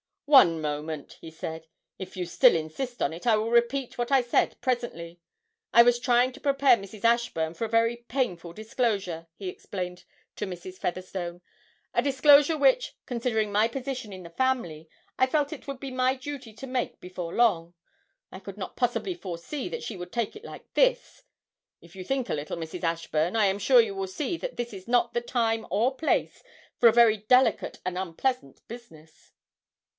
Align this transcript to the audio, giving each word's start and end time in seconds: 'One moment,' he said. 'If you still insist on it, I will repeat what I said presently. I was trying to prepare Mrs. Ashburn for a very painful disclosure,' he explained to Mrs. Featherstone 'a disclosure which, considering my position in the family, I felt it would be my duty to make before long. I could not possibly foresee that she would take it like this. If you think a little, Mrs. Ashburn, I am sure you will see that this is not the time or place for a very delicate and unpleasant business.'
'One 0.25 0.61
moment,' 0.61 1.17
he 1.19 1.29
said. 1.29 1.67
'If 1.99 2.15
you 2.15 2.25
still 2.25 2.55
insist 2.55 3.01
on 3.01 3.11
it, 3.13 3.27
I 3.27 3.35
will 3.35 3.51
repeat 3.51 3.97
what 3.97 4.11
I 4.13 4.21
said 4.21 4.59
presently. 4.61 5.19
I 5.73 5.83
was 5.83 5.99
trying 5.99 6.31
to 6.31 6.39
prepare 6.39 6.77
Mrs. 6.77 7.03
Ashburn 7.03 7.53
for 7.53 7.65
a 7.65 7.69
very 7.69 7.97
painful 7.97 8.53
disclosure,' 8.53 9.27
he 9.35 9.47
explained 9.49 10.05
to 10.37 10.47
Mrs. 10.47 10.75
Featherstone 10.77 11.41
'a 11.93 12.01
disclosure 12.01 12.57
which, 12.57 12.95
considering 13.05 13.51
my 13.51 13.67
position 13.67 14.13
in 14.13 14.23
the 14.23 14.29
family, 14.31 14.89
I 15.19 15.27
felt 15.27 15.51
it 15.53 15.67
would 15.67 15.81
be 15.81 15.91
my 15.91 16.15
duty 16.15 16.53
to 16.53 16.65
make 16.65 16.99
before 17.01 17.35
long. 17.35 17.73
I 18.31 18.39
could 18.39 18.57
not 18.57 18.77
possibly 18.77 19.13
foresee 19.13 19.67
that 19.69 19.83
she 19.83 19.97
would 19.97 20.13
take 20.13 20.35
it 20.35 20.45
like 20.45 20.73
this. 20.73 21.23
If 21.81 21.95
you 21.95 22.03
think 22.05 22.29
a 22.29 22.33
little, 22.33 22.57
Mrs. 22.57 22.83
Ashburn, 22.83 23.35
I 23.35 23.45
am 23.47 23.59
sure 23.59 23.81
you 23.81 23.93
will 23.93 24.07
see 24.07 24.37
that 24.37 24.55
this 24.55 24.73
is 24.73 24.87
not 24.87 25.13
the 25.13 25.21
time 25.21 25.67
or 25.69 25.93
place 25.95 26.41
for 26.79 26.87
a 26.87 26.93
very 26.93 27.17
delicate 27.17 27.81
and 27.85 27.97
unpleasant 27.97 28.61
business.' 28.69 29.33